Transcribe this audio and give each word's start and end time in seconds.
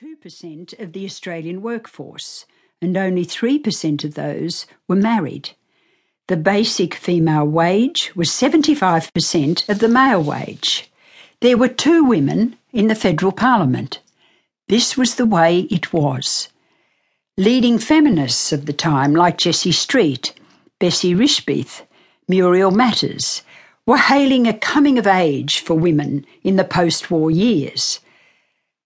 2% 0.00 0.78
of 0.78 0.92
the 0.92 1.04
Australian 1.04 1.60
workforce, 1.60 2.46
and 2.80 2.96
only 2.96 3.26
3% 3.26 4.04
of 4.04 4.14
those 4.14 4.64
were 4.86 4.94
married. 4.94 5.50
The 6.28 6.36
basic 6.36 6.94
female 6.94 7.44
wage 7.44 8.14
was 8.14 8.28
75% 8.28 9.68
of 9.68 9.80
the 9.80 9.88
male 9.88 10.22
wage. 10.22 10.88
There 11.40 11.56
were 11.56 11.66
two 11.66 12.04
women 12.04 12.56
in 12.72 12.86
the 12.86 12.94
federal 12.94 13.32
parliament. 13.32 13.98
This 14.68 14.96
was 14.96 15.16
the 15.16 15.26
way 15.26 15.62
it 15.62 15.92
was. 15.92 16.48
Leading 17.36 17.80
feminists 17.80 18.52
of 18.52 18.66
the 18.66 18.72
time, 18.72 19.16
like 19.16 19.38
Jessie 19.38 19.72
Street, 19.72 20.32
Bessie 20.78 21.14
Rischbieth, 21.14 21.82
Muriel 22.28 22.70
Matters, 22.70 23.42
were 23.84 23.96
hailing 23.96 24.46
a 24.46 24.56
coming 24.56 24.96
of 24.96 25.08
age 25.08 25.58
for 25.58 25.74
women 25.74 26.24
in 26.44 26.54
the 26.54 26.62
post 26.62 27.10
war 27.10 27.32
years 27.32 27.98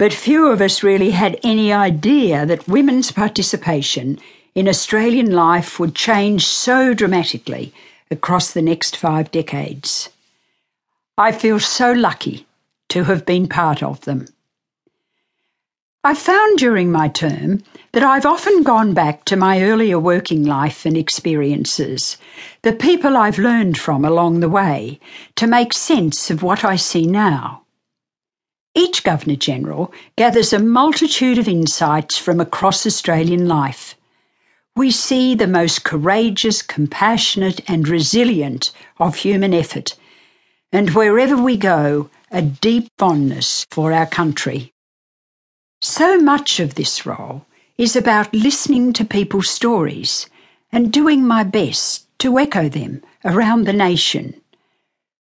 but 0.00 0.14
few 0.14 0.46
of 0.46 0.62
us 0.62 0.82
really 0.82 1.10
had 1.10 1.38
any 1.42 1.74
idea 1.74 2.46
that 2.46 2.66
women's 2.66 3.12
participation 3.12 4.18
in 4.54 4.66
Australian 4.66 5.30
life 5.30 5.78
would 5.78 5.94
change 5.94 6.46
so 6.46 6.94
dramatically 6.94 7.70
across 8.10 8.50
the 8.50 8.62
next 8.62 8.96
five 8.96 9.30
decades. 9.30 10.08
I 11.18 11.32
feel 11.32 11.60
so 11.60 11.92
lucky 11.92 12.46
to 12.88 13.04
have 13.04 13.26
been 13.26 13.46
part 13.46 13.82
of 13.82 14.00
them. 14.06 14.26
I 16.02 16.14
found 16.14 16.56
during 16.56 16.90
my 16.90 17.08
term 17.08 17.62
that 17.92 18.02
I've 18.02 18.24
often 18.24 18.62
gone 18.62 18.94
back 18.94 19.26
to 19.26 19.36
my 19.36 19.62
earlier 19.62 19.98
working 19.98 20.44
life 20.44 20.86
and 20.86 20.96
experiences, 20.96 22.16
the 22.62 22.72
people 22.72 23.18
I've 23.18 23.38
learned 23.38 23.76
from 23.76 24.06
along 24.06 24.40
the 24.40 24.48
way, 24.48 24.98
to 25.36 25.46
make 25.46 25.74
sense 25.74 26.30
of 26.30 26.42
what 26.42 26.64
I 26.64 26.76
see 26.76 27.04
now. 27.04 27.64
Each 28.74 29.02
Governor 29.02 29.34
General 29.34 29.92
gathers 30.16 30.52
a 30.52 30.60
multitude 30.60 31.38
of 31.38 31.48
insights 31.48 32.16
from 32.16 32.38
across 32.38 32.86
Australian 32.86 33.48
life. 33.48 33.96
We 34.76 34.92
see 34.92 35.34
the 35.34 35.48
most 35.48 35.82
courageous, 35.82 36.62
compassionate, 36.62 37.68
and 37.68 37.88
resilient 37.88 38.70
of 39.00 39.16
human 39.16 39.52
effort, 39.52 39.96
and 40.70 40.90
wherever 40.90 41.36
we 41.36 41.56
go, 41.56 42.10
a 42.30 42.42
deep 42.42 42.88
fondness 42.96 43.66
for 43.72 43.92
our 43.92 44.06
country. 44.06 44.72
So 45.80 46.18
much 46.18 46.60
of 46.60 46.76
this 46.76 47.04
role 47.04 47.46
is 47.76 47.96
about 47.96 48.32
listening 48.32 48.92
to 48.92 49.04
people's 49.04 49.50
stories 49.50 50.28
and 50.70 50.92
doing 50.92 51.26
my 51.26 51.42
best 51.42 52.06
to 52.20 52.38
echo 52.38 52.68
them 52.68 53.02
around 53.24 53.64
the 53.64 53.72
nation. 53.72 54.40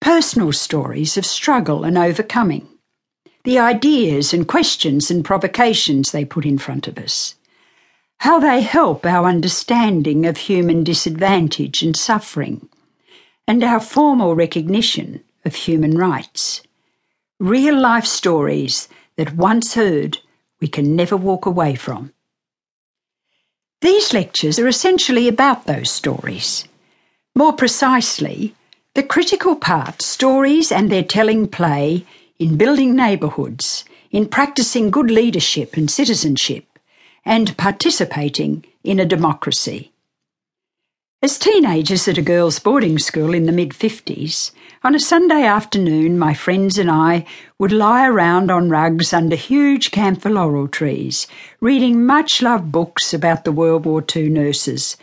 Personal 0.00 0.52
stories 0.52 1.16
of 1.16 1.26
struggle 1.26 1.82
and 1.82 1.98
overcoming 1.98 2.68
the 3.44 3.58
ideas 3.58 4.32
and 4.32 4.46
questions 4.46 5.10
and 5.10 5.24
provocations 5.24 6.12
they 6.12 6.24
put 6.24 6.46
in 6.46 6.58
front 6.58 6.86
of 6.86 6.98
us, 6.98 7.34
how 8.18 8.38
they 8.38 8.60
help 8.60 9.04
our 9.04 9.26
understanding 9.28 10.26
of 10.26 10.36
human 10.36 10.84
disadvantage 10.84 11.82
and 11.82 11.96
suffering, 11.96 12.68
and 13.48 13.64
our 13.64 13.80
formal 13.80 14.34
recognition 14.36 15.22
of 15.44 15.54
human 15.54 15.98
rights. 15.98 16.62
Real 17.40 17.76
life 17.76 18.06
stories 18.06 18.88
that 19.16 19.34
once 19.34 19.74
heard 19.74 20.18
we 20.60 20.68
can 20.68 20.94
never 20.94 21.16
walk 21.16 21.44
away 21.44 21.74
from. 21.74 22.12
These 23.80 24.12
lectures 24.12 24.60
are 24.60 24.68
essentially 24.68 25.26
about 25.26 25.66
those 25.66 25.90
stories. 25.90 26.68
More 27.34 27.52
precisely, 27.52 28.54
the 28.94 29.02
critical 29.02 29.56
part 29.56 30.00
stories 30.02 30.70
and 30.70 30.92
their 30.92 31.02
telling 31.02 31.48
play 31.48 32.06
in 32.42 32.56
building 32.56 32.96
neighbourhoods, 32.96 33.84
in 34.10 34.26
practicing 34.26 34.90
good 34.90 35.08
leadership 35.12 35.76
and 35.76 35.88
citizenship, 35.88 36.64
and 37.24 37.56
participating 37.56 38.64
in 38.82 38.98
a 38.98 39.04
democracy. 39.04 39.92
As 41.22 41.38
teenagers 41.38 42.08
at 42.08 42.18
a 42.18 42.22
girls' 42.22 42.58
boarding 42.58 42.98
school 42.98 43.32
in 43.32 43.46
the 43.46 43.52
mid 43.52 43.70
50s, 43.70 44.50
on 44.82 44.96
a 44.96 44.98
Sunday 44.98 45.44
afternoon, 45.44 46.18
my 46.18 46.34
friends 46.34 46.78
and 46.78 46.90
I 46.90 47.24
would 47.60 47.70
lie 47.70 48.08
around 48.08 48.50
on 48.50 48.68
rugs 48.68 49.12
under 49.12 49.36
huge 49.36 49.92
camphor 49.92 50.30
laurel 50.30 50.66
trees, 50.66 51.28
reading 51.60 52.04
much 52.04 52.42
loved 52.42 52.72
books 52.72 53.14
about 53.14 53.44
the 53.44 53.52
World 53.52 53.86
War 53.86 54.04
II 54.16 54.30
nurses. 54.30 54.96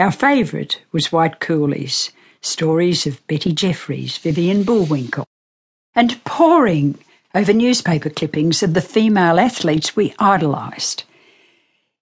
Our 0.00 0.10
favourite 0.10 0.82
was 0.90 1.12
White 1.12 1.38
Coolies, 1.38 2.10
stories 2.40 3.06
of 3.06 3.24
Betty 3.28 3.52
Jeffries, 3.52 4.18
Vivian 4.18 4.64
Bullwinkel, 4.64 5.24
and 5.94 6.22
poring 6.24 6.98
over 7.34 7.52
newspaper 7.52 8.10
clippings 8.10 8.62
of 8.62 8.74
the 8.74 8.80
female 8.80 9.38
athletes 9.38 9.94
we 9.94 10.14
idolised. 10.18 11.04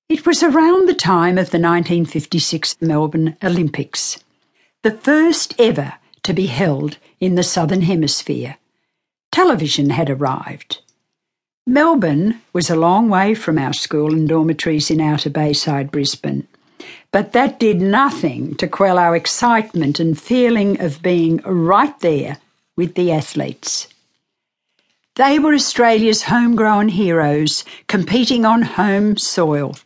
It 0.09 0.27
was 0.27 0.43
around 0.43 0.89
the 0.89 0.95
time 0.95 1.37
of 1.37 1.51
the 1.51 1.59
1956 1.59 2.81
Melbourne 2.81 3.37
Olympics, 3.43 4.19
the 4.83 4.91
first 4.91 5.55
ever 5.59 5.95
to 6.23 6.33
be 6.33 6.47
held 6.47 6.97
in 7.21 7.35
the 7.35 7.43
Southern 7.43 7.83
Hemisphere. 7.83 8.57
Television 9.31 9.91
had 9.91 10.09
arrived. 10.09 10.81
Melbourne 11.67 12.41
was 12.55 12.71
a 12.71 12.77
long 12.77 13.11
way 13.11 13.35
from 13.35 13.59
our 13.59 13.75
school 13.75 14.15
and 14.15 14.27
dormitories 14.27 14.91
in 14.91 15.03
Outer 15.03 15.29
Bayside, 15.29 15.91
Brisbane, 15.91 16.49
but 17.13 17.33
that 17.33 17.61
did 17.61 17.83
nothing 17.83 18.55
to 18.57 18.67
quell 18.67 18.99
our 18.99 19.15
excitement 19.15 20.01
and 20.01 20.19
feeling 20.19 20.81
of 20.81 21.03
being 21.03 21.39
right 21.45 21.99
there 22.01 22.39
with 22.79 22.95
the 22.95 23.13
athletes. 23.13 23.89
They 25.17 25.41
were 25.41 25.53
Australia's 25.53 26.23
homegrown 26.23 26.91
heroes, 26.91 27.65
competing 27.89 28.45
on 28.47 28.63
home 28.63 29.17
soil. 29.17 29.77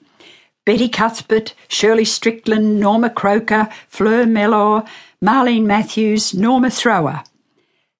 Betty 0.67 0.91
Cuthbert, 0.91 1.55
Shirley 1.69 2.05
Strickland, 2.05 2.79
Norma 2.79 3.09
Croker, 3.09 3.69
Fleur 3.89 4.27
Mellor, 4.27 4.85
Marlene 5.25 5.65
Matthews, 5.65 6.35
Norma 6.35 6.69
Thrower. 6.69 7.25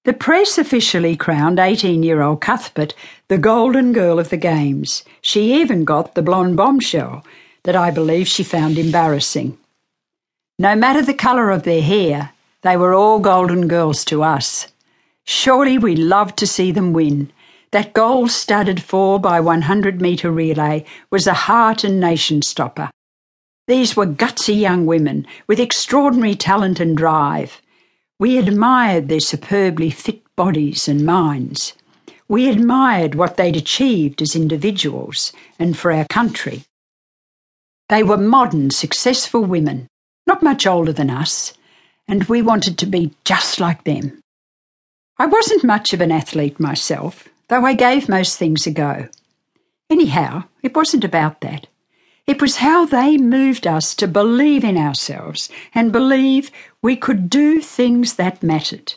The 0.05 0.13
press 0.13 0.59
officially 0.59 1.17
crowned 1.17 1.59
18 1.59 2.03
year 2.03 2.21
old 2.21 2.43
Cuthbert 2.43 2.95
the 3.29 3.39
golden 3.39 3.93
girl 3.95 4.19
of 4.19 4.29
the 4.29 4.37
Games. 4.37 5.05
She 5.23 5.55
even 5.55 5.85
got 5.85 6.15
the 6.15 6.23
blonde 6.23 6.57
bombshell 6.57 7.25
that 7.63 7.77
I 7.77 7.91
believe 7.91 8.29
she 8.29 8.45
found 8.45 8.77
embarrassing. 8.77 9.57
No 10.59 10.77
matter 10.77 11.01
the 11.01 11.15
colour 11.15 11.51
of 11.51 11.63
their 11.63 11.83
hair, 11.83 12.33
they 12.61 12.77
were 12.77 12.93
all 12.93 13.21
golden 13.21 13.69
girls 13.69 14.05
to 14.07 14.23
us. 14.23 14.72
Surely 15.25 15.79
we 15.79 15.97
loved 15.97 16.37
to 16.39 16.47
see 16.47 16.73
them 16.73 16.93
win. 16.93 17.33
That 17.71 17.95
gold 17.95 18.31
studded 18.31 18.83
4 18.83 19.19
by 19.21 19.41
100 19.41 20.01
metre 20.01 20.31
relay 20.31 20.85
was 21.11 21.27
a 21.27 21.35
heart 21.35 21.85
and 21.85 21.99
nation 21.99 22.43
stopper. 22.43 22.91
These 23.69 23.97
were 23.97 24.07
gutsy 24.07 24.59
young 24.59 24.87
women 24.87 25.27
with 25.47 25.61
extraordinary 25.61 26.35
talent 26.35 26.81
and 26.81 26.97
drive. 26.97 27.63
We 28.19 28.39
admired 28.39 29.09
their 29.09 29.21
superbly 29.21 29.91
fit 29.91 30.23
bodies 30.37 30.89
and 30.89 31.07
minds. 31.07 31.73
We 32.29 32.49
admired 32.49 33.15
what 33.15 33.37
they'd 33.37 33.57
achieved 33.57 34.23
as 34.23 34.35
individuals 34.35 35.33
and 35.59 35.77
for 35.79 35.93
our 35.93 36.07
country. 36.11 36.65
They 37.89 38.03
were 38.03 38.17
modern, 38.17 38.71
successful 38.71 39.45
women, 39.45 39.87
not 40.27 40.43
much 40.43 40.67
older 40.67 40.93
than 40.93 41.11
us, 41.11 41.53
and 42.09 42.25
we 42.25 42.43
wanted 42.43 42.79
to 42.79 42.87
be 42.87 43.15
just 43.25 43.61
like 43.61 43.85
them. 43.85 44.22
I 45.19 45.27
wasn't 45.27 45.65
much 45.65 45.93
of 45.93 46.01
an 46.01 46.11
athlete 46.11 46.59
myself, 46.59 47.29
though 47.49 47.65
I 47.65 47.75
gave 47.75 48.09
most 48.09 48.39
things 48.39 48.67
a 48.67 48.71
go. 48.71 49.09
Anyhow, 49.91 50.45
it 50.63 50.75
wasn't 50.75 51.05
about 51.05 51.41
that. 51.43 51.67
It 52.27 52.41
was 52.41 52.57
how 52.57 52.87
they 52.87 53.19
moved 53.19 53.67
us 53.67 53.95
to 53.97 54.07
believe 54.07 54.65
in 54.65 54.77
ourselves 54.77 55.49
and 55.75 55.93
believe 55.93 56.51
we 56.81 56.97
could 56.97 57.29
do 57.29 57.61
things 57.61 58.15
that 58.15 58.43
mattered. 58.43 58.95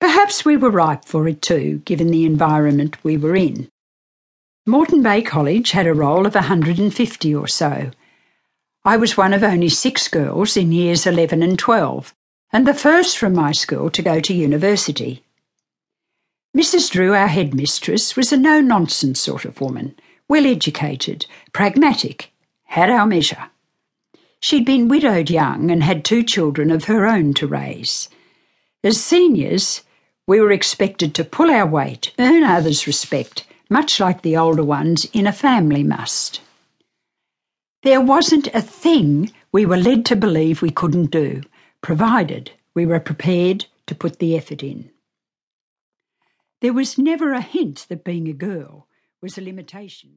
Perhaps 0.00 0.44
we 0.44 0.56
were 0.56 0.70
ripe 0.70 1.04
for 1.04 1.26
it 1.26 1.40
too, 1.40 1.80
given 1.84 2.10
the 2.10 2.26
environment 2.26 3.02
we 3.02 3.16
were 3.16 3.34
in. 3.34 3.68
Moreton 4.66 5.02
Bay 5.02 5.22
College 5.22 5.70
had 5.70 5.86
a 5.86 5.94
roll 5.94 6.26
of 6.26 6.34
150 6.34 7.34
or 7.34 7.48
so. 7.48 7.90
I 8.84 8.96
was 8.96 9.16
one 9.16 9.32
of 9.32 9.42
only 9.42 9.68
six 9.68 10.06
girls 10.06 10.56
in 10.56 10.72
years 10.72 11.06
11 11.06 11.42
and 11.42 11.58
12, 11.58 12.14
and 12.52 12.66
the 12.66 12.74
first 12.74 13.18
from 13.18 13.34
my 13.34 13.52
school 13.52 13.90
to 13.90 14.02
go 14.02 14.20
to 14.20 14.34
university. 14.34 15.24
Mrs. 16.56 16.90
Drew, 16.90 17.14
our 17.14 17.28
headmistress, 17.28 18.16
was 18.16 18.32
a 18.32 18.36
no 18.36 18.60
nonsense 18.60 19.20
sort 19.20 19.44
of 19.44 19.60
woman, 19.60 19.94
well 20.28 20.46
educated, 20.46 21.26
pragmatic, 21.52 22.32
had 22.64 22.90
our 22.90 23.06
measure. 23.06 23.50
She'd 24.40 24.64
been 24.64 24.88
widowed 24.88 25.28
young 25.28 25.70
and 25.70 25.82
had 25.82 26.04
two 26.04 26.22
children 26.22 26.70
of 26.70 26.84
her 26.84 27.06
own 27.06 27.34
to 27.34 27.46
raise. 27.46 28.08
As 28.82 29.02
seniors, 29.02 29.82
we 30.26 30.40
were 30.40 30.52
expected 30.52 31.14
to 31.14 31.24
pull 31.24 31.50
our 31.50 31.66
weight, 31.66 32.12
earn 32.18 32.44
others' 32.44 32.86
respect, 32.86 33.44
much 33.68 34.00
like 34.00 34.22
the 34.22 34.36
older 34.36 34.64
ones 34.64 35.06
in 35.12 35.26
a 35.26 35.32
family 35.32 35.82
must. 35.82 36.40
There 37.82 38.00
wasn't 38.00 38.48
a 38.54 38.60
thing 38.60 39.32
we 39.52 39.66
were 39.66 39.76
led 39.76 40.04
to 40.06 40.16
believe 40.16 40.62
we 40.62 40.70
couldn't 40.70 41.10
do, 41.10 41.42
provided 41.86 42.50
we 42.74 42.84
were 42.84 42.98
prepared 42.98 43.64
to 43.86 43.94
put 43.94 44.18
the 44.18 44.36
effort 44.36 44.60
in. 44.60 44.90
There 46.60 46.72
was 46.72 46.98
never 46.98 47.32
a 47.32 47.40
hint 47.40 47.86
that 47.88 48.02
being 48.02 48.26
a 48.26 48.32
girl 48.32 48.88
was 49.22 49.38
a 49.38 49.40
limitation. 49.40 50.10